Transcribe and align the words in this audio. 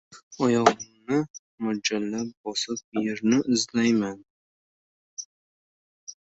Oyog‘imni 0.45 1.17
mo‘ljallab 1.65 2.31
bosib, 2.47 2.81
yerni 3.03 3.41
izlayman. 3.57 4.17